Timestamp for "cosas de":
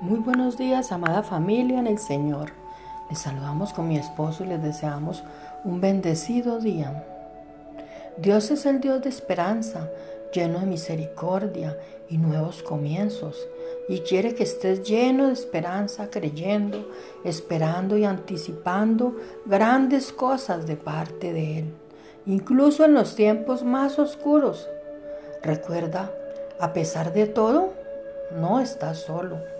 20.14-20.76